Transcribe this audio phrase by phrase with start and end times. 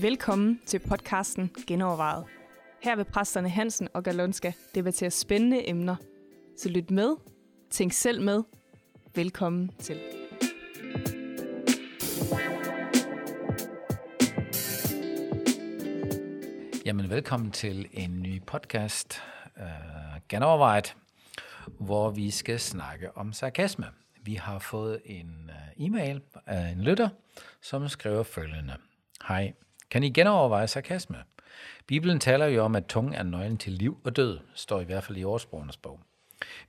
[0.00, 2.24] Velkommen til podcasten Genovervejet.
[2.82, 5.96] Her vil præsterne Hansen og Galonska debattere spændende emner.
[6.58, 7.16] Så lyt med,
[7.70, 8.42] tænk selv med.
[9.14, 10.00] Velkommen til.
[16.86, 19.22] Jamen, velkommen til en ny podcast,
[19.56, 19.62] uh,
[20.28, 20.96] Genovervejet,
[21.78, 23.86] hvor vi skal snakke om sarkasme.
[24.22, 27.08] Vi har fået en øh, e-mail af en lytter,
[27.60, 28.76] som skriver følgende.
[29.28, 29.52] Hej,
[29.90, 31.16] kan I genoverveje sarkasme?
[31.86, 35.04] Bibelen taler jo om, at tungen er nøglen til liv og død, står i hvert
[35.04, 36.00] fald i årsbrugernes bog.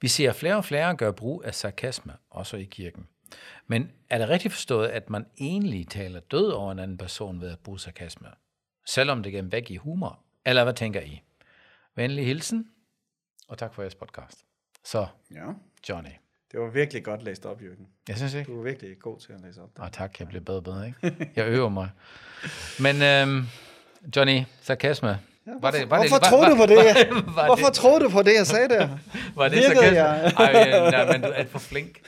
[0.02, 3.08] Vi ser flere og flere gøre brug af sarkasme, også i kirken.
[3.68, 7.52] Men er det rigtigt forstået, at man egentlig taler død over en anden person ved
[7.52, 8.28] at bruge sarkasme?
[8.86, 10.20] Selvom det gennem væk i humor?
[10.46, 11.22] Eller hvad tænker I?
[11.96, 12.70] Venlig hilsen,
[13.48, 14.45] og tak for jeres podcast.
[14.86, 15.46] Så, Ja,
[15.90, 16.10] Johnny.
[16.52, 17.88] det var virkelig godt læst op, Jørgen.
[18.08, 18.52] Jeg synes ikke.
[18.52, 19.70] Du var virkelig god til at læse op.
[19.80, 21.16] Åh, tak, jeg bliver bedre og bedre, ikke?
[21.36, 21.90] Jeg øver mig.
[22.80, 23.46] Men øhm,
[24.16, 25.20] Johnny, sarkasme.
[25.48, 26.76] Ja, var det, var Hvorfor det, troede du på det?
[27.26, 28.90] Var, var, Hvorfor troede du på det, jeg sagde der?
[29.36, 29.98] var det virkede sarkasme?
[30.04, 30.34] jeg?
[30.38, 32.02] Ej, øh, nej, men du er alt for flink.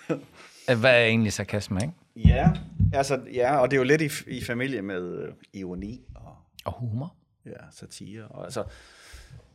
[0.66, 1.94] Hvad er egentlig sarkasme, ikke?
[2.30, 2.52] Ja,
[2.94, 6.74] altså, ja, og det er jo lidt i, i familie med øh, ironi og Og
[6.74, 7.16] humor.
[7.46, 8.24] ja, satire.
[8.24, 8.64] Og, altså,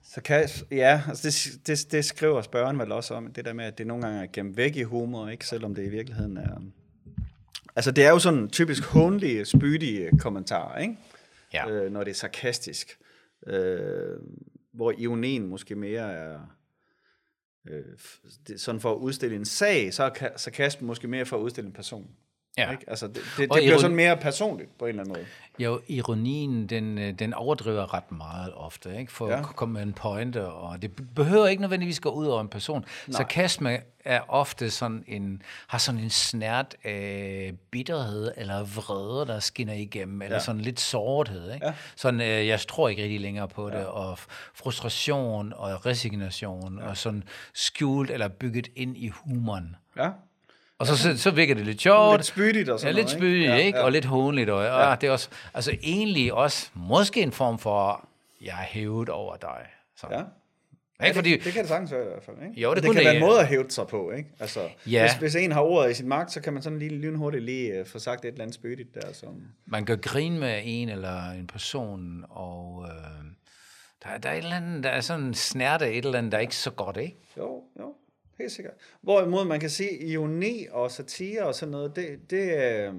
[0.05, 3.65] så kan, ja, altså det, det, det skriver spørgeren vel også om, det der med,
[3.65, 5.47] at det nogle gange er gemt væk i humor, ikke?
[5.47, 6.63] selvom det i virkeligheden er...
[7.77, 10.97] Altså, det er jo sådan typisk håndlige, spydige kommentarer, ikke?
[11.53, 11.71] Ja.
[11.71, 12.99] øh, når det er sarkastisk.
[13.47, 14.19] Øh,
[14.73, 16.41] hvor ironien måske mere er
[17.69, 17.85] øh,
[18.49, 21.41] det, sådan for at udstille en sag, så er ka- sarkasmen måske mere for at
[21.41, 22.11] udstille en person.
[22.59, 22.71] Ja.
[22.71, 22.85] Ikke?
[22.89, 25.27] Altså, det, det, det Og bliver ironi- sådan mere personligt på en eller anden måde.
[25.59, 29.13] Jo, ironien, den, øh, den overdriver ret meget ofte, ikke?
[29.13, 29.33] For ja.
[29.33, 29.39] Ja.
[29.39, 32.81] at komme med en pointe, og det behøver ikke nødvendigvis gå ud over en person.
[32.81, 33.17] Nej.
[33.17, 39.75] Sarkasme er ofte sådan en, har sådan en snært af bitterhed eller vrede, der skinner
[39.75, 40.43] igennem, eller Ja.
[40.43, 41.67] sådan lidt sårthed, ikke?
[41.67, 41.75] Ja.
[41.97, 46.89] Sådan, øh, jeg tror ikke rigtig længere på det, og f- frustration og resignation, ja.
[46.89, 49.77] og sådan skjult eller bygget ind i humoren.
[49.97, 50.11] Ja.
[50.83, 52.17] Og så, så, så virker det lidt sjovt.
[52.17, 53.53] Lidt spydigt og sådan Ja, lidt spydigt, ikke?
[53.53, 53.79] Ja, ikke?
[53.79, 53.85] ja.
[53.85, 54.51] Og lidt hånligt.
[54.51, 54.91] Og, ja.
[54.91, 58.09] og det er også, altså egentlig også måske en form for,
[58.41, 59.67] jeg er hævet over dig.
[59.97, 60.07] Så.
[60.11, 60.23] Ja.
[61.07, 61.15] Ikke?
[61.15, 62.37] Fordi, Det, det kan det sagtens være i hvert fald.
[62.49, 62.61] Ikke?
[62.61, 63.27] Jo, det det kan det, være en ja.
[63.27, 64.11] måde at hæve sig på.
[64.11, 64.29] Ikke?
[64.41, 65.03] Altså, Ja.
[65.03, 67.81] hvis, hvis en har ordet i sin magt, så kan man sådan lige lynhurtigt lige
[67.81, 69.13] uh, få sagt et eller andet spydigt der.
[69.13, 69.29] Som,
[69.67, 73.25] man gør grin med en eller en person, og øh,
[74.05, 76.33] der, der er et eller andet, der er sådan en snært af et eller andet,
[76.33, 77.17] der er ikke så godt, ikke?
[77.39, 77.95] Jo, jo,
[78.39, 78.75] helt sikkert.
[79.01, 82.95] Hvorimod man kan sige, ironi og satire og sådan noget, det, det, øh,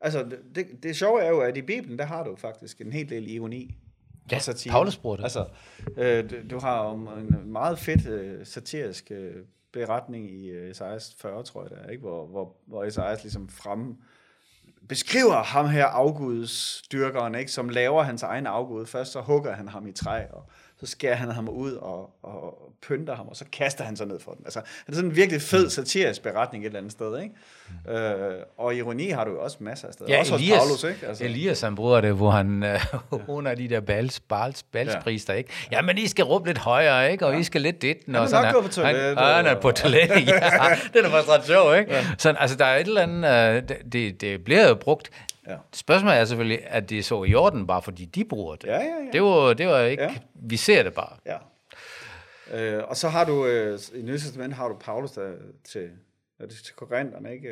[0.00, 3.10] altså, det, det, sjove er jo, at i Bibelen, der har du faktisk en hel
[3.10, 3.76] del ironi.
[4.32, 4.72] Ja, satire.
[4.72, 5.22] Paulus bruger det.
[5.22, 5.46] Altså,
[5.96, 9.34] øh, du, du har om en meget fedt øh, satirisk øh,
[9.72, 12.00] beretning i øh, Esajas 40, tror jeg det er, ikke?
[12.00, 13.96] Hvor, hvor, hvor Esajas ligesom frem
[14.88, 17.50] beskriver ham her afgudsdyrkeren, ikke?
[17.50, 18.86] som laver hans egen afgud.
[18.86, 20.48] Først så hugger han ham i træ, og
[20.80, 24.20] så skærer han ham ud og, og pynter ham, og så kaster han sig ned
[24.20, 24.40] for den.
[24.44, 25.40] Altså, det er sådan en virkelig Mm.
[25.40, 27.18] fed satirisk beretning et eller andet sted.
[27.22, 27.98] Ikke?
[27.98, 30.10] Øh, og ironi har du jo også masser af steder.
[30.12, 31.06] Ja, også Elias, hos Paulus, ikke?
[31.06, 31.24] altså.
[31.24, 32.80] Elias han bruger det, hvor han øh,
[33.36, 35.50] under de der bals, bals, balsprister, ikke?
[35.72, 37.26] Ja, men I skal råbe lidt højere, ikke?
[37.26, 37.38] Og ja.
[37.38, 37.96] I skal lidt dit.
[38.06, 40.34] Han er nok på toilettet, Han, han er og- på toilettet, ja.
[40.92, 41.94] Det er faktisk ret sjov, ikke?
[41.94, 42.04] Ja.
[42.18, 45.10] Sådan, altså, der er et eller andet, øh, det- det, det bliver jo brugt.
[45.48, 45.56] Ja.
[45.72, 48.66] Spørgsmålet er selvfølgelig, at det så i orden, bare fordi de bruger det.
[48.66, 49.10] Ja, ja, ja.
[49.12, 50.14] Det var, det var ikke, Ja.
[50.34, 51.16] vi ser det bare.
[51.26, 51.36] Ja.
[52.54, 55.30] Øh, og så har du, øh, i Nye Testament har du Paulus der
[55.72, 55.88] til,
[56.40, 57.48] er det til korinterne, ikke?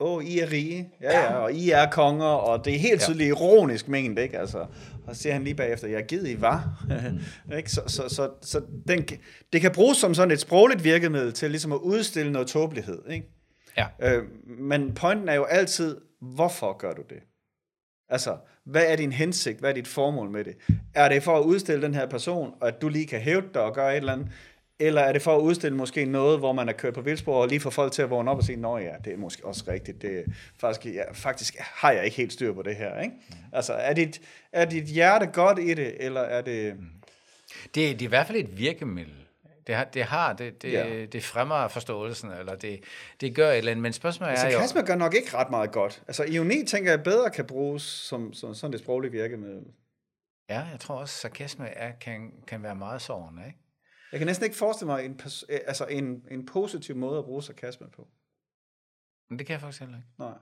[0.00, 3.28] Åh, I er rige, ja, ja, og I er konger, og det er helt tydeligt
[3.28, 4.38] ironisk ment, ikke?
[4.38, 4.58] Altså,
[5.06, 6.84] og så siger han lige bagefter, jeg givet I var.
[7.56, 7.70] ikke?
[7.70, 9.06] Så, så, så, så den,
[9.52, 13.26] det kan bruges som sådan et sprogligt virkemiddel til ligesom at udstille noget tåbelighed, ikke?
[13.76, 13.86] Ja.
[14.02, 14.24] Øh,
[14.58, 17.18] men pointen er jo altid, hvorfor gør du det?
[18.08, 19.58] Altså, hvad er din hensigt?
[19.58, 20.56] Hvad er dit formål med det?
[20.94, 23.62] Er det for at udstille den her person, og at du lige kan hæve dig
[23.62, 24.28] og gøre et eller andet?
[24.78, 27.48] Eller er det for at udstille måske noget, hvor man er kørt på vildspor, og
[27.48, 29.64] lige få folk til at vågne op og sige, nå ja, det er måske også
[29.68, 30.02] rigtigt.
[30.02, 30.22] Det er
[30.60, 33.00] faktisk, ja, faktisk har jeg ikke helt styr på det her.
[33.00, 33.14] Ikke?
[33.52, 34.20] Altså, er dit,
[34.52, 36.74] er dit hjerte godt i det, eller er det...
[37.64, 39.25] Det, det er i hvert fald et virkemiddel.
[39.66, 41.04] Det har, det, har det, det, Ja.
[41.06, 42.84] det fremmer forståelsen, eller det,
[43.20, 43.82] det gør et eller andet.
[43.82, 44.50] Men spørgsmålet er jo...
[44.52, 46.02] Sarkasme gør nok ikke ret meget godt.
[46.08, 49.64] Altså, ironi tænker jeg bedre kan bruges som, som sådan det sproglige virkemiddel.
[50.48, 53.58] Ja, jeg tror også, sarkasme er, kan, kan være meget sårende, ikke?
[54.12, 57.86] Jeg kan næsten ikke forestille mig en, altså en, en positiv måde at bruge sarkasme
[57.96, 58.08] på.
[59.30, 60.08] Men det kan jeg faktisk heller ikke.
[60.18, 60.32] Nej.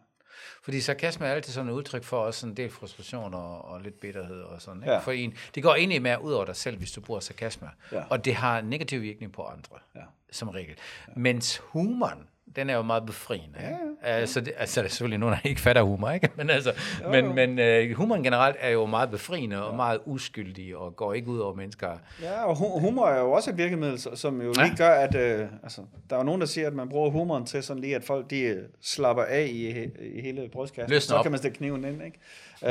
[0.63, 4.01] Fordi sarkasme er altid sådan et udtryk for også en del frustration og, og lidt
[4.01, 4.83] bitterhed og sådan.
[4.83, 4.93] Ikke?
[4.93, 4.99] Ja.
[4.99, 7.71] For en, det går egentlig mere ud over dig selv, hvis du bruger sarkasme.
[7.93, 8.03] Ja.
[8.11, 10.01] Og det har en negativ virkning på andre, Ja.
[10.33, 10.75] som regel.
[11.17, 13.59] Mens humoren, den er jo meget befriende.
[13.59, 13.94] Ikke?
[14.05, 16.29] Altså, det, altså, der er selvfølgelig nogen, der ikke fatter humor, ikke?
[16.37, 16.73] Men, altså,
[17.11, 17.59] men, men
[17.91, 21.55] uh, humoren generelt er jo meget befriende og meget uskyldig og går ikke ud over
[21.55, 21.89] mennesker.
[22.23, 25.47] Ja, og hu- humor er jo også et virkemiddel, som jo lige gør, at øh,
[25.62, 25.81] altså,
[26.11, 28.31] der er jo nogen, der siger, at man bruger humoren til sådan lige, at folk
[28.31, 29.69] de øh, slapper af i,
[30.17, 30.91] i hele brystkassen.
[30.91, 31.23] Løsner så op.
[31.23, 32.19] kan man stikke kniven ind, ikke?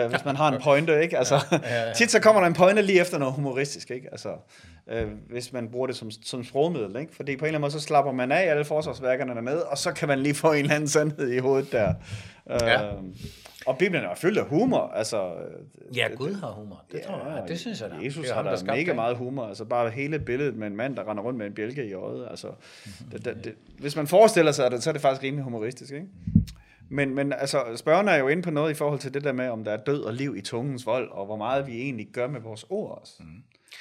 [0.06, 1.18] Uh, hvis man har en pointe, ikke?
[1.18, 1.60] Altså,
[1.96, 4.08] tit så kommer der en pointe lige efter noget humoristisk, ikke?
[4.12, 4.30] Altså,
[4.92, 7.16] øh, hvis man bruger det som, som sprogmiddel, ikke?
[7.16, 9.92] Fordi på en eller anden måde, så slapper man af alle forsvarsværkerne dernede, og så
[9.92, 11.94] kan man lige få en eller anden sandhed i hovedet der.
[12.50, 12.86] Ja.
[12.86, 12.94] Øh,
[13.66, 15.26] og Bibelen er fyldt af humor, altså...
[15.34, 16.84] øh, Ja, Gud har humor.
[16.92, 17.44] Det tror jeg.
[17.48, 17.96] Det synes jeg da.
[18.06, 18.96] Jesus Det har ham, der mega det.
[18.96, 19.46] meget humor.
[19.46, 22.28] Altså bare hele billedet med en mand, der render rundt med en bjælke i øjet.
[22.30, 22.48] Altså,
[23.12, 26.08] det, det, det, hvis man forestiller sig det, så er det faktisk rimelig humoristisk, ikke?
[26.90, 29.50] Men, men altså, spørgerne er jo inde på noget i forhold til det der med,
[29.50, 32.28] om der er død og liv i tungens vold, og hvor meget vi egentlig gør
[32.28, 33.14] med vores ord også.
[33.20, 33.26] Mm.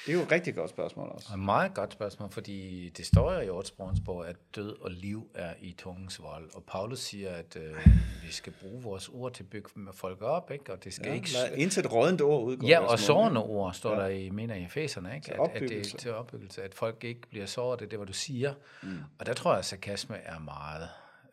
[0.06, 1.28] Det er jo et rigtig godt spørgsmål også.
[1.32, 4.90] Og et meget godt spørgsmål, fordi det står jo i ordsprogens bog, at død og
[4.90, 6.50] liv er i tungens vold.
[6.54, 7.86] Og Paulus siger, at øh,
[8.26, 10.72] vi skal bruge vores ord til at bygge folk op, ikke?
[10.72, 11.32] og det skal Ja, ikke...
[11.32, 12.66] lad intet rådent ord udgå.
[12.66, 15.24] Ja, af og sårende ord står der i, mener i Efeserne, ikke?
[15.24, 17.98] Til At, at det er til opbyggelse, at folk ikke bliver såret, det er det,
[17.98, 18.54] hvad du siger.
[18.82, 18.98] Mm.
[19.18, 20.88] Og der tror jeg, at sarkasme er meget...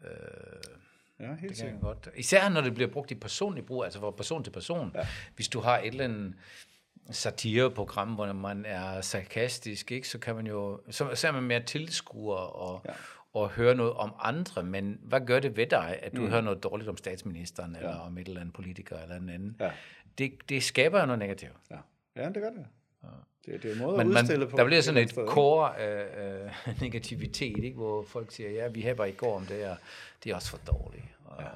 [0.06, 0.10] Øh,
[1.20, 1.82] Ja, helt det kan sikkert.
[1.82, 2.10] godt.
[2.16, 4.92] Især når det bliver brugt i personlig brug, altså fra person til person.
[4.96, 5.08] Ja.
[5.36, 6.34] Hvis du har et eller andet
[7.12, 11.64] satireprogram, hvor man er sarkastisk, ikke, så kan man jo, så, så er man mere
[11.64, 12.92] tilskuer og, ja.
[12.92, 12.96] Ja.
[13.34, 16.30] og høre noget om andre, men hvad gør det ved dig, at du mm.
[16.30, 19.56] hører noget dårligt om statsministeren, eller om et eller andet politiker, eller en anden?
[19.60, 19.72] Ja.
[20.18, 21.54] Det, det skaber jo noget negativt.
[21.72, 21.78] Ja,
[22.16, 22.66] ja det gør det.
[23.46, 24.58] Det, det er en måde Men at man, udstille på.
[24.58, 27.78] der bliver sådan et core af øh, negativitet, ikke?
[27.78, 29.78] hvor folk siger, ja, vi har bare i går om det, og
[30.24, 31.04] det er også for dårligt.
[31.30, 31.48] Og, ja.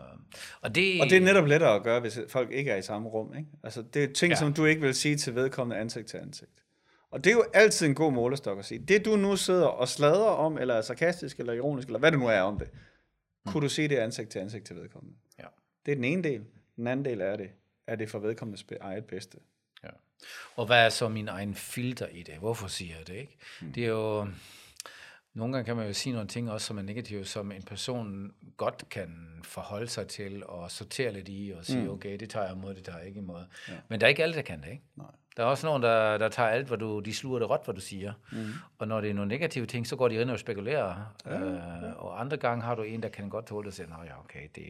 [0.62, 3.10] og, det, Og det er netop lettere at gøre, hvis folk ikke er i samme
[3.10, 3.36] rum.
[3.38, 3.50] Ikke?
[3.64, 4.36] Altså, det er ting, Ja.
[4.36, 6.64] som du ikke vil sige til vedkommende ansigt til ansigt.
[7.12, 8.80] Og det er jo altid en god målestok at sige.
[8.80, 12.20] Det du nu sidder og sladrer om, eller er sarkastisk, eller ironisk, eller hvad det
[12.20, 12.70] nu er om det,
[13.48, 15.18] kunne du sige det ansigt til ansigt til vedkommende.
[15.40, 15.46] Ja.
[15.86, 16.44] Det er den ene del.
[16.76, 17.50] Den anden del er det,
[17.88, 19.38] er det for vedkommendes eget bedste.
[19.84, 19.90] Ja.
[20.56, 22.36] Og hvad er så min egen filter i det?
[22.36, 23.38] Hvorfor siger jeg det ikke?
[23.62, 23.74] Mm.
[23.74, 24.28] Det er jo...
[25.34, 28.34] Nogle gange kan man jo sige nogle ting også, som er negative, som en person
[28.58, 31.90] godt kan forholde sig til og sortere lidt i og sige, mm.
[31.90, 33.42] okay, det tager jeg imod, det tager jeg ikke imod.
[33.70, 33.74] Ja.
[33.88, 34.84] Men der er ikke alle, der kan det, ikke?
[34.96, 35.08] Nej.
[35.38, 37.76] Der er også nogen, der, der tager alt, hvad du, de sluger det råt, hvad
[37.76, 38.14] du siger.
[38.32, 38.38] Mm.
[38.78, 41.14] Og når det er nogle negative ting, så går de ind og spekulerer.
[41.26, 43.88] Ja, øh, og andre gange har du en, der kan godt tåle det og siger,
[43.88, 44.66] nå ja, okay, det,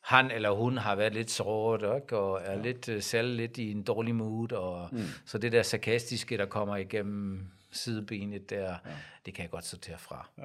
[0.00, 2.18] han eller hun har været lidt såret, ikke?
[2.18, 2.62] og er ja.
[2.62, 4.98] lidt, øh, selv lidt i en dårlig mood, og mm.
[5.24, 8.76] så det der sarkastiske, der kommer igennem sidebenet der, ja.
[9.26, 10.28] det kan jeg godt sortere fra.
[10.38, 10.42] Ja.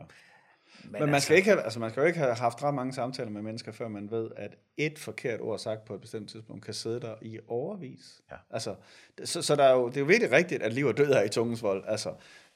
[0.84, 2.94] Men, Men man, skal ikke have, altså man skal jo ikke have haft ret mange
[2.94, 6.66] samtaler med mennesker, før man ved, at et forkert ord sagt på et bestemt tidspunkt
[6.66, 8.22] kan sidde der i overvis.
[8.32, 8.36] Ja.
[8.50, 8.76] Altså,
[9.24, 11.24] så, så der er jo, det er jo virkelig rigtigt, at liv og død er
[11.24, 11.84] i tungens vold.
[11.88, 12.14] Altså,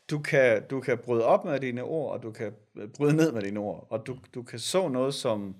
[0.09, 3.31] du kan, du kan bryde op med dine ord, og du kan øh, bryde ned
[3.31, 5.55] med dine ord, og du, du kan så noget, som,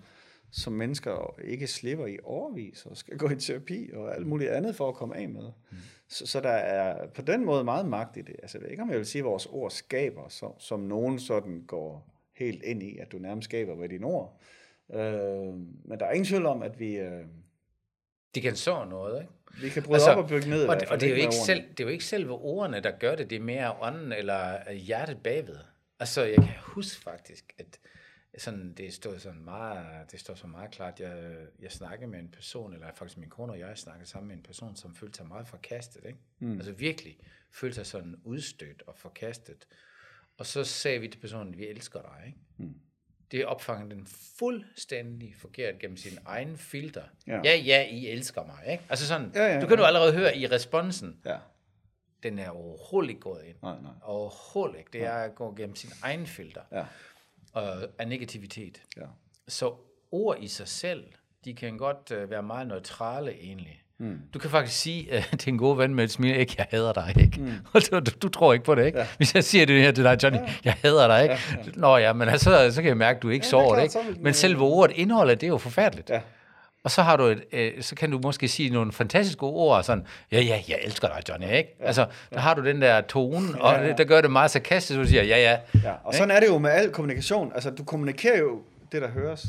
[0.51, 4.75] som mennesker ikke slipper i overvis, og skal gå i terapi og alt muligt andet
[4.75, 5.51] for at komme af med.
[5.71, 5.77] Mm.
[6.11, 8.35] Så, så der er på den måde meget magt i det.
[8.41, 11.19] Altså, jeg ved ikke, om jeg vil sige, at vores ord skaber, som, som nogen
[11.19, 14.39] sådan går helt ind i, at du nærmest skaber med dine ord.
[14.93, 15.53] Øh,
[15.85, 17.25] men der er ingen tvivl om, at vi, øh,
[18.35, 19.33] Det kan så noget, ikke?
[19.61, 20.67] vi kan bryde altså, op og bygge ned.
[20.67, 22.91] Og, det, og det, er jo ikke selv, det er jo ikke selve ordene, der
[22.91, 25.57] gør det, det er mere ånden eller hjertet bagved.
[25.99, 27.79] Altså, jeg kan huske faktisk, at
[28.37, 32.29] sådan, det stod sådan meget, det står så meget klart, jeg, jeg snakkede med en
[32.31, 35.27] person, eller faktisk min kone og jeg snakkede sammen med en person, som følte sig
[35.27, 36.19] meget forkastet, ikke?
[36.39, 36.55] Mm.
[36.55, 37.17] Altså virkelig
[37.51, 39.67] følte sig sådan udstødt og forkastet.
[40.37, 42.37] Og så sagde vi til personen, vi elsker dig, ikke?
[42.57, 42.75] Mm.
[43.31, 44.07] Det opfanger den
[44.39, 47.03] fuldstændig forkert gennem sin egen filter.
[47.27, 47.41] Ja.
[47.43, 48.83] ja, ja I elsker mig, ikke?
[48.89, 51.37] Altså sådan, Ja, ja, du kan du allerede høre i responsen, Ja,
[52.23, 53.55] den er overhovedet ikke gået ind.
[53.61, 53.91] nej, nej.
[54.01, 54.89] Overhovedet ikke.
[54.93, 56.85] Det er at gå gennem sin egen filter Ja,
[57.53, 58.81] og af negativitet.
[58.97, 59.05] ja.
[59.47, 59.73] Så
[60.11, 61.03] ord i sig selv,
[61.45, 63.81] de kan godt uh, være meget neutrale egentlig.
[63.97, 64.19] Mm.
[64.33, 66.93] Du kan faktisk sige uh, til en god ven med et smil, ikke, jeg hader
[66.93, 67.41] dig, ikke?
[67.41, 67.51] Mm.
[67.91, 68.99] Du, du, tror ikke på det, ikke?
[68.99, 69.07] Ja.
[69.17, 70.53] Hvis jeg siger det her til dig, Johnny, ja.
[70.63, 71.35] jeg hader dig, ikke?
[71.51, 71.71] Ja, ja.
[71.75, 73.75] Nå ja, men altså, så kan jeg mærke, at du ikke Ja, det er sover
[73.75, 74.23] klart, det, ikke?
[74.23, 76.09] Men selve ordet, indholdet, det er jo forfærdeligt.
[76.09, 76.21] Ja.
[76.83, 80.05] Og så har du et, øh, så kan du måske sige nogle fantastiske ord, sådan,
[80.31, 81.75] ja, ja, jeg elsker dig, Johnny, ikke?
[81.79, 81.85] Ja.
[81.85, 83.93] Altså, der har du den der tone, og Ja, ja.
[83.93, 85.59] der gør det meget sarkastisk, du siger, ja, ja.
[85.83, 85.93] ja.
[86.03, 87.51] Og sådan er det jo med al kommunikation.
[87.53, 88.61] Altså, du kommunikerer jo
[88.91, 89.45] det, der høres.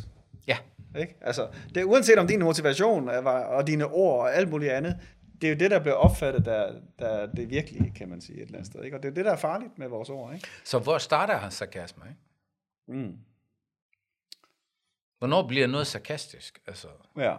[0.46, 0.56] Ja,
[1.00, 1.14] Ikke?
[1.20, 3.08] Altså, det uanset om din motivation
[3.48, 4.96] og dine ord og alt muligt andet,
[5.40, 8.36] det er jo det, der bliver opfattet, der, der er det virkelige, kan man sige,
[8.36, 8.84] et eller andet sted.
[8.84, 8.96] Ikke?
[8.96, 10.34] Og det er det, der er farligt med vores ord.
[10.34, 10.48] Ikke?
[10.64, 13.02] så hvor starter hans sarkasme, ikke?
[13.06, 13.16] Mm.
[15.22, 16.60] Hvornår bliver noget sarkastisk?
[16.66, 16.88] Altså,
[17.18, 17.36] Ja.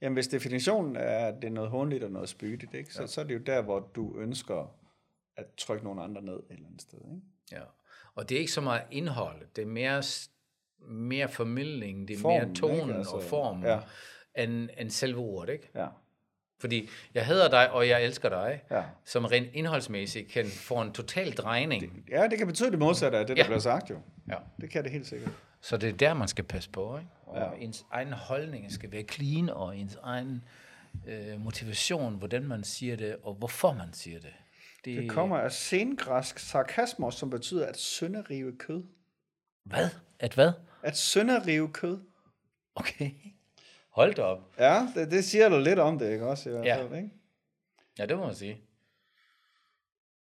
[0.00, 2.94] Jamen, hvis definitionen er, at det er noget håndligt og noget spydigt, ikke?
[2.94, 3.06] Så, ja.
[3.06, 4.74] så er det jo der, hvor du ønsker
[5.36, 6.98] at trykke nogle andre ned et eller andet sted.
[6.98, 7.26] Ikke?
[7.52, 7.60] ja.
[8.14, 10.02] Og det er ikke så meget indhold, det er mere,
[10.88, 12.96] mere formidling, det er Formen, mere tonen?
[12.96, 13.80] Altså, og formen, ja.
[14.38, 15.70] end, end selve ordet, ikke?
[15.74, 15.86] Ja.
[16.60, 18.82] Fordi jeg hader dig, og jeg elsker dig, Ja.
[19.04, 22.04] som rent indholdsmæssigt kan få en total drejning.
[22.10, 23.48] ja, det kan betyde det modsatte af det, der Ja.
[23.48, 24.00] bliver sagt jo.
[24.28, 24.36] Ja.
[24.60, 25.32] Det kan det helt sikkert.
[25.60, 27.10] Så det er der, man skal passe på, ikke?
[27.26, 27.64] Og Ja.
[27.64, 30.42] ens egen holdning skal være clean, og ens egen
[31.06, 34.32] øh, motivation, hvordan man siger det, og hvorfor man siger det.
[34.84, 38.84] Det kommer af sengræsk sarkasmos, som betyder at sønderrive kød.
[39.64, 39.88] Hvad?
[40.18, 40.52] At hvad?
[40.82, 42.00] At sønderrive kød.
[42.74, 43.10] Okay.
[43.90, 44.54] Hold da op.
[44.58, 46.48] Ja, det, det siger du lidt om det, ikke også?
[46.48, 46.76] I hvert Ja.
[46.82, 47.10] fald, ikke?
[47.98, 48.60] Ja, det må man sige.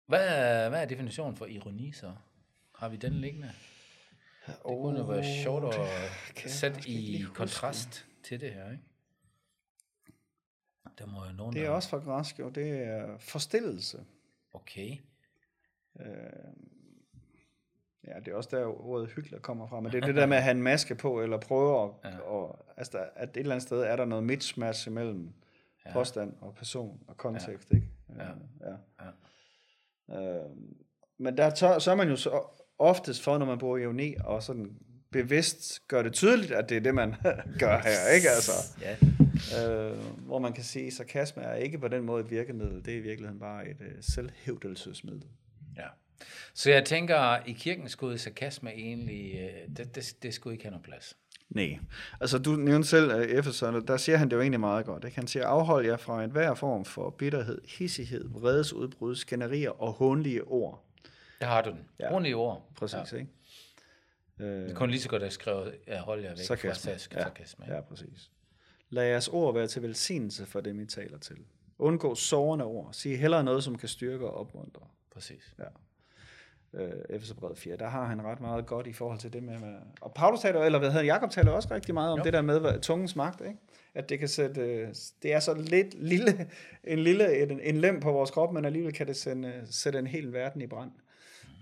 [0.08, 2.14] Hvad er, hvad er definitionen for ironi så?
[2.76, 3.52] Har vi den liggende?
[4.48, 7.36] Det kunne jo være sjovt at sætte i lige huske.
[7.36, 8.84] kontrast til det her, ikke?
[11.00, 11.72] Der må jo nogen, Det er der...
[11.76, 12.50] også fra græsk, jo.
[12.50, 14.06] Det er forstillelse.
[14.54, 14.98] Okay.
[18.08, 19.80] Ja, det er også der, ordet hyggelig kommer fra.
[19.80, 22.14] Men det er det der med at have en maske på, eller prøve at...
[22.14, 22.20] Ja.
[22.20, 25.34] Og, altså, der, at et eller andet sted er der noget mismatch imellem
[25.86, 25.94] ja.
[25.94, 27.88] påstand og person og kontekst, ikke?
[28.18, 28.28] Ja.
[28.70, 28.76] ja.
[30.10, 30.40] ja.
[30.40, 30.50] Øh,
[31.18, 32.42] men der tør, så er man jo så
[32.80, 34.72] oftest for, når man bruger ironi, og sådan
[35.12, 37.16] bevidst gør det tydeligt, at det er det, man
[37.60, 38.30] gør her, ikke?
[38.30, 38.96] Altså, Ja.
[39.92, 42.94] øh, hvor man kan sige, at sarkasme er ikke på den måde et virkemiddel, det
[42.94, 45.24] er i virkeligheden bare et øh, selvhævdelsesmiddel.
[45.78, 45.86] ja.
[46.54, 49.36] Så jeg tænker, i kirken skulle sarkasme egentlig...
[49.36, 51.18] øh, Det, det, det skulle ikke have nogen plads.
[51.50, 51.80] Nej.
[52.22, 55.04] Altså, du nævnte selv uh, Efeson, der siger han det jo egentlig meget godt.
[55.06, 55.16] Ikke?
[55.16, 60.87] Han siger, afhold jer fra enhver form for bitterhed, hissighed, vredesudbrud, skænderier og hånlige ord.
[61.42, 61.90] Der har du den.
[62.00, 62.06] Ja.
[62.06, 62.12] Ja.
[62.12, 62.68] Ordentlige ord.
[62.76, 63.18] Præcis, ja.
[63.18, 63.32] ikke?
[64.40, 66.70] Øh, Det kunne lige så godt have skrevet, ja, hold jer væk sarkasme.
[66.70, 67.18] fra sarkasme.
[67.18, 67.24] Ja.
[67.24, 67.66] sarkasme.
[67.68, 68.32] ja, præcis.
[68.90, 71.38] Lad jeres ord være til velsignelse for dem, I taler til.
[71.80, 72.90] Undgå sårende ord.
[72.94, 74.82] Sig hellere noget, som kan styrke og opmuntre.
[75.14, 75.56] Præcis.
[75.60, 75.64] Ja.
[76.74, 79.76] Øh, Efeserbrevet 4, der har han ret meget godt i forhold til det med, med
[80.02, 82.24] og Paulus taler, eller hvad hedder Jakob taler også rigtig meget om Jo.
[82.24, 83.58] det der med hvad, tungens magt, ikke?
[83.94, 84.88] at det kan sætte, øh,
[85.24, 86.50] det er så lidt lille,
[86.84, 90.08] en lille, en, en lem på vores krop, men alligevel kan det sende, sætte en
[90.08, 90.92] hel verden i brand.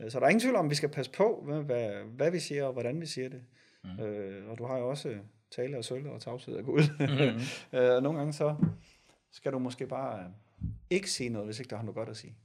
[0.03, 2.31] Øh, Så der er ingen tvivl om, at vi skal passe på, med, hvad, hvad
[2.31, 3.41] vi siger, og hvordan vi siger det.
[3.83, 4.03] Mm.
[4.03, 5.17] Øh, og du har jo også
[5.51, 6.81] tale og sølv og tavshed af Gud.
[6.99, 7.41] Mm.
[7.79, 8.55] øh, og nogle gange så
[9.31, 10.33] skal du måske bare
[10.89, 12.35] ikke sige noget, hvis ikke der har noget godt at sige.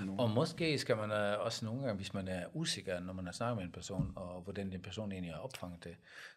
[0.00, 0.18] Mm.
[0.18, 3.32] Og måske skal man uh, også nogle gange, hvis man er usikker, når man har
[3.32, 5.92] snakket med en person, og hvordan den person egentlig har opfanget det,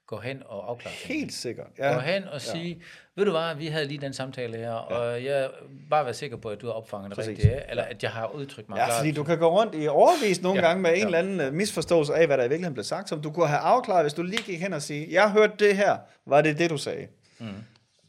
[0.07, 1.15] gå hen og afklare det.
[1.15, 1.67] Helt sikkert.
[1.77, 2.81] Gå hen og sige,
[3.15, 5.49] ved du hvad, vi havde lige den samtale her, og jeg
[5.89, 8.69] bare være sikker på, at du har opfanget det rigtigt, eller at jeg har udtrykt
[8.69, 8.97] mig Ja, klart.
[8.99, 11.05] fordi du kan gå rundt i overvis nogle ja, Ja, gange med en ja.
[11.05, 13.59] eller anden øh, misforståelse af, hvad der i virkeligheden blev sagt, som du kunne have
[13.59, 16.69] afklaret, hvis du lige gik hen og sige, jeg hørte det her, var det det,
[16.69, 17.07] du sagde?
[17.39, 17.47] Mm.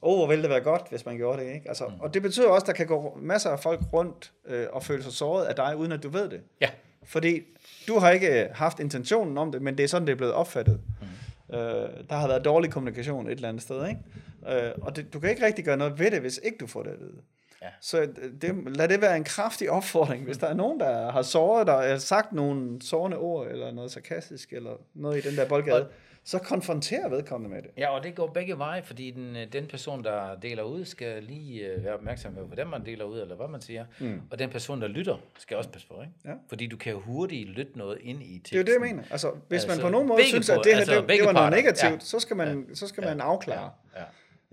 [0.02, 1.68] Åh, hvor ville det være godt, hvis man gjorde det, ikke?
[1.68, 2.00] Altså, mm.
[2.00, 5.02] Og det betyder også, at der kan gå masser af folk rundt øh, og føle
[5.02, 6.40] sig såret af dig, uden at du ved det.
[6.60, 6.68] Ja,
[7.04, 7.42] Fordi
[7.88, 10.80] du har ikke haft intentionen om det, men det er sådan, det er blevet opfattet.
[11.00, 11.56] Mm.
[11.56, 14.66] Øh, der har været dårlig kommunikation et eller andet sted, ikke?
[14.66, 16.82] Øh, og det, du kan ikke rigtig gøre noget ved det, hvis ikke du får
[16.82, 17.16] det at vide.
[17.62, 17.66] Ja.
[17.80, 18.08] Så
[18.42, 22.00] det, lad det være en kraftig opfordring, hvis der er nogen, der har såret dig,
[22.00, 25.90] sagt nogle sårende ord, eller noget sarkastisk, eller noget i den der boldgade, Og-
[26.28, 27.70] så konfronter vedkommende med det.
[27.76, 31.22] Ja, og det går begge veje, fordi den, øh, den person, der deler ud, skal
[31.22, 33.84] lige øh, være opmærksom på, hvordan man deler ud, eller hvad man siger.
[34.00, 34.20] Mm.
[34.30, 36.12] Og den person, der lytter, skal også passe på, ikke?
[36.24, 36.30] Ja.
[36.48, 38.42] Fordi du kan jo hurtigt lytte noget ind i teksten.
[38.44, 39.02] Det er jo det, jeg mener.
[39.10, 41.32] Altså, hvis man Altså, på nogen måde synes, at det her altså, det, det var
[41.32, 41.56] noget parter.
[41.56, 41.98] negativt, Ja.
[41.98, 43.70] så skal man, så skal man afklare.
[43.94, 44.06] Ja, ja.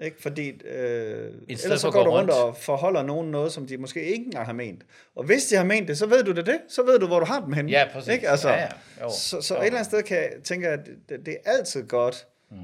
[0.04, 0.22] Ikke?
[0.22, 2.44] Fordi øh, ellers så går gå du rundt rundt.
[2.44, 4.86] og forholder nogen noget, som de måske ikke engang har ment.
[5.16, 7.20] Og hvis de har ment det, så ved du det, det så ved du, hvor
[7.20, 7.72] du har dem henne.
[7.72, 8.14] Ja, præcis.
[8.14, 8.30] Ikke?
[8.30, 8.68] Altså, Ja, ja.
[9.02, 9.10] Jo.
[9.10, 9.62] Så, så Jo.
[9.62, 12.58] et eller andet sted kan jeg tænke, at det, det er altid godt mm.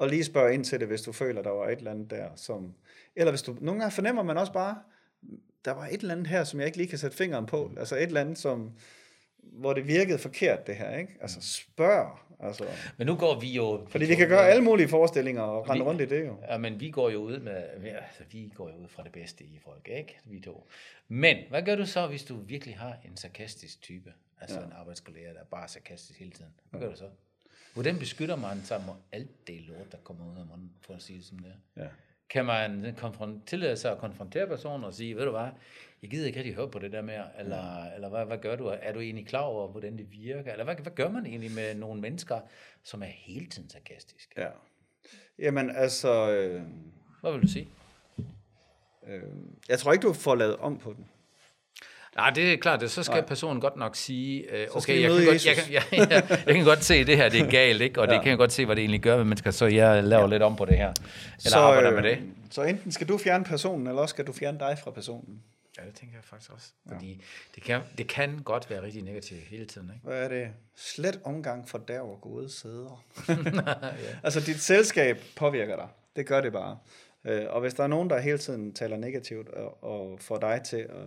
[0.00, 2.26] at lige spørge ind til det, hvis du føler, der var et eller andet der.
[2.36, 2.74] Som,
[3.16, 4.76] eller hvis du, nogle gange fornemmer man også bare,
[5.64, 7.70] der var et eller andet her, som jeg ikke lige kan sætte fingeren på.
[7.78, 8.70] Altså et eller andet, som,
[9.52, 10.96] hvor det virkede forkert, det her.
[10.96, 11.12] Ikke?
[11.20, 12.18] Altså spørg.
[12.40, 12.64] Altså,
[12.96, 13.86] Men nu går vi jo...
[13.88, 16.36] fordi vi kan gøre alle mulige forestillinger og rende rundt i det jo.
[16.50, 17.52] Ja, men vi går jo ud med,
[17.84, 20.18] altså, vi går jo ud fra det bedste i folk, ikke?
[20.24, 20.68] Vi to.
[21.08, 24.12] Men hvad gør du så, hvis du virkelig har en sarkastisk type?
[24.40, 24.66] Altså ja.
[24.66, 26.50] en arbejdskollega, der er bare sarkastisk hele tiden.
[26.70, 27.08] Hvad gør du så?
[27.74, 31.02] Hvordan beskytter man sig mod alt det lort, der kommer ud af munden, for at
[31.02, 31.82] sige det som det er?
[31.82, 31.88] Ja.
[32.30, 32.94] Kan man
[33.46, 35.48] tillade sig at konfrontere personen og sige, ved du hvad,
[36.02, 37.94] jeg gider ikke rigtig høre på det der mere, eller, ja.
[37.94, 38.66] eller hvad, hvad gør du?
[38.82, 40.52] Er du egentlig klar over, hvordan det virker?
[40.52, 42.40] Eller hvad, hvad gør man egentlig med nogle mennesker,
[42.82, 44.40] som er hele tiden sarkastiske?
[44.40, 44.48] Ja.
[45.38, 46.62] Jamen altså, øh,
[47.20, 47.68] Hvad vil du sige?
[49.06, 49.22] øh,
[49.68, 51.06] jeg tror ikke, du får lavet om på den.
[52.18, 53.26] Nej, det er klart, det, så skal Nej.
[53.26, 56.54] personen godt nok sige, øh, skal okay, jeg kan, godt, jeg, kan, jeg, jeg, jeg
[56.54, 58.00] kan godt se, at det her det er galt, ikke?
[58.00, 58.14] og ja.
[58.14, 60.28] det kan jeg godt se, hvad det egentlig gør ved mennesker, så jeg laver ja.
[60.28, 62.18] lidt om på det her, eller så, arbejder med det.
[62.50, 65.42] Så enten skal du fjerne personen, eller også skal du fjerne dig fra personen.
[65.78, 67.18] Ja, det tænker jeg faktisk også, fordi ja.
[67.54, 69.90] det, kan, det kan godt være rigtig negativt hele tiden.
[69.94, 70.06] Ikke?
[70.06, 70.48] Hvad er det?
[70.76, 73.04] Slet omgang for der og gode sæder.
[73.28, 74.18] ja.
[74.22, 75.88] Altså, dit selskab påvirker dig.
[76.16, 76.78] Det gør det bare.
[77.24, 80.60] Øh, Og hvis der er nogen, der hele tiden taler negativt og, og får dig
[80.64, 81.06] til at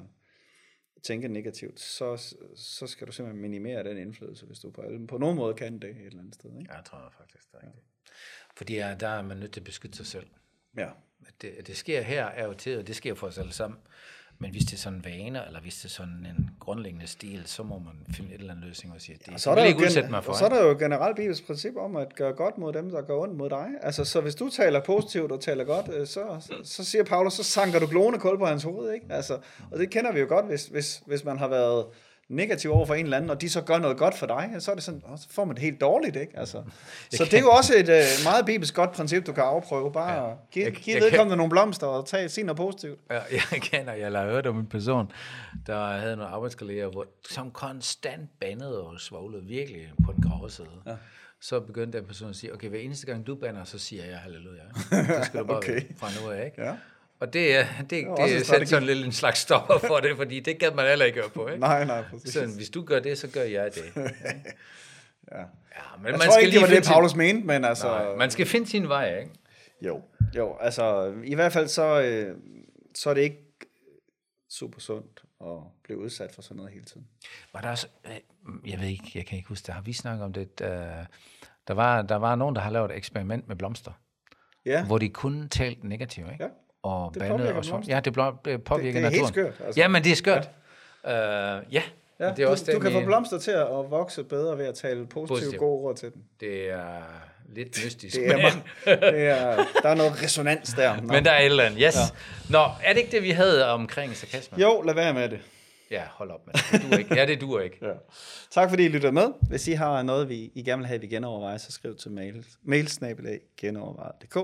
[1.04, 5.36] tænke negativt, så, så skal du simpelthen minimere den indflydelse, hvis du på, på nogen
[5.36, 6.50] måde kan det et eller andet sted.
[6.60, 6.72] Ikke?
[6.72, 7.86] Ja, jeg tror faktisk, det er rigtigt.
[8.56, 10.28] Fordi ja, der er man nødt til at beskytte sig selv.
[10.78, 10.90] Ja.
[11.28, 13.54] At det, at det sker her er jo til, og det sker for os alle
[13.54, 13.80] sammen.
[14.42, 17.64] Men hvis det er sådan vaner, eller hvis det er sådan en grundlæggende stil, så
[17.64, 19.64] må man finde et eller andet løsning og sige, at det, det så er, der
[19.64, 20.32] ikke udsætte mig for.
[20.32, 23.02] og så er der jo generelt bibelsk princip om at gøre godt mod dem, der
[23.02, 23.68] gør ondt mod dig.
[23.82, 27.34] Altså, så hvis du taler positivt og taler godt, øh, så, så, så siger Paulus,
[27.34, 28.94] så sanker du glående kul på hans hoved.
[28.94, 29.06] Ikke?
[29.10, 29.38] Altså,
[29.72, 31.86] og det kender vi jo godt, hvis, hvis, hvis man har været
[32.32, 34.72] negativ over for en eller anden, og de så gør noget godt for dig, så
[34.72, 36.40] er det sådan, så får man det helt dårligt, ikke?
[36.40, 36.64] Altså,
[37.18, 39.92] så det er jo også et uh, meget bibelsk godt princip, du kan afprøve.
[39.92, 40.34] Bare ja.
[40.52, 43.00] give, Jeg- give jeg vedkommende nogle blomster og tage, sige noget positivt.
[43.12, 43.20] Ja,
[43.52, 45.12] jeg kender, jeg har hørt om en person,
[45.68, 50.68] der havde nogle arbejdskolleger, hvor, som konstant bandede og svoglede virkelig på den grove side.
[50.88, 50.92] Ja.
[51.42, 54.18] Så begyndte den person at sige, okay, hver eneste gang du bander, så siger jeg
[54.18, 54.62] halleluja.
[55.18, 55.82] Det skal du bare okay.
[55.98, 56.64] fra nu af, ikke?
[56.64, 56.74] Ja.
[57.22, 60.40] Og det, er- det, det, det sætter sådan lidt en slags stopper for det, fordi
[60.40, 61.60] det gad man heller ikke gøre på, ikke?
[61.70, 62.34] Nej, nej, præcis.
[62.34, 63.84] Så hvis du gør det, så gør jeg det.
[65.32, 65.40] Ja.
[65.40, 67.88] Ja, men Jeg tror ikke, det var det, sin- Paulus mente, men altså...
[67.88, 69.32] Nej, man skal finde sin vej, ikke?
[69.82, 70.02] Jo,
[70.36, 72.38] jo, altså i hvert fald så, øh,
[72.96, 73.44] så er det ikke
[74.50, 75.48] super sundt at
[75.84, 77.08] blive udsat for sådan noget hele tiden.
[77.54, 80.24] Var der også, øh, jeg ved ikke, jeg kan ikke huske det, har vi snakket
[80.26, 80.60] om det?
[80.60, 81.06] Der,
[81.68, 83.92] der, var, der var nogen, der har lavet et eksperiment med blomster,
[84.66, 86.44] Ja, hvor de kun talte negativt, ikke?
[86.44, 86.50] Ja,
[86.84, 87.96] Og det påvirker og blomster.
[87.96, 89.34] Ja, det, blom, det påvirker det er helt naturen.
[89.34, 89.82] skørt, altså.
[89.82, 90.50] Ja, men det er skørt.
[91.06, 91.84] Ja, uh, ja.
[92.20, 94.66] ja det er også du, det, du kan få blomster til at vokse bedre ved
[94.66, 95.60] at tale positive, Positivt.
[95.60, 96.24] gode ord til dem.
[96.40, 97.02] Det er
[97.56, 101.02] lidt mystisk, Det er, men, det er, der er noget resonans der.
[101.02, 101.02] Nå.
[101.14, 101.80] men der er et eller andet.
[101.86, 101.96] Yes.
[101.96, 102.02] Ja.
[102.50, 104.62] Nå, er det ikke det, vi havde omkring sarkasme?
[104.62, 105.40] Jo, lad være med det.
[105.92, 106.72] Ja, hold op med det.
[106.72, 107.16] Det duer ikke.
[107.16, 107.78] Ja, det duer ikke.
[107.86, 107.94] Ja.
[108.52, 109.28] Tak fordi I lytter med.
[109.42, 112.46] Hvis I har noget, vi, I gerne vil have, vi genovervejer, så skriv til mail,
[112.64, 114.36] mailsnabelag genovervejet.dk.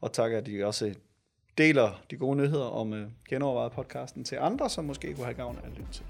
[0.00, 0.94] Og tak, at I også
[1.58, 5.58] deler de gode nyheder om øh, genovervejet podcasten til andre, som måske kunne have gavn
[5.62, 6.04] af at lytte til.